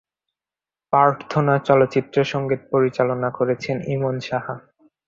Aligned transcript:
প্রার্থনা 0.93 1.53
চলচ্চিত্রের 1.67 2.27
সঙ্গীত 2.33 2.61
পরিচালনা 2.71 3.29
করেছেন 3.37 3.75
ইমন 3.87 4.15
সাহা। 4.19 4.55